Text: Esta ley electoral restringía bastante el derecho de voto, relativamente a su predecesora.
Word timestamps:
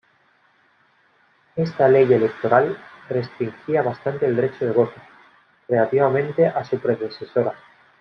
Esta 1.55 1.87
ley 1.87 2.11
electoral 2.11 2.75
restringía 3.07 3.83
bastante 3.83 4.25
el 4.25 4.35
derecho 4.35 4.65
de 4.65 4.71
voto, 4.71 4.99
relativamente 5.67 6.47
a 6.47 6.63
su 6.63 6.79
predecesora. 6.79 7.53